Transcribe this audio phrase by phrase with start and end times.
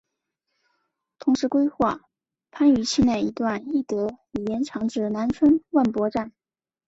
[1.19, 1.99] 同时规划
[2.49, 6.33] 番禺区内一段亦得以延长至南村万博站。